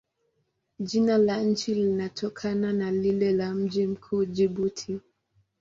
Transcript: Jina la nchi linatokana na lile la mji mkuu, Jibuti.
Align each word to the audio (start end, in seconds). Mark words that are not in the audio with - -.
Jina 0.79 1.17
la 1.17 1.41
nchi 1.41 1.75
linatokana 1.75 2.73
na 2.73 2.91
lile 2.91 3.31
la 3.31 3.53
mji 3.53 3.87
mkuu, 3.87 4.25
Jibuti. 4.25 4.99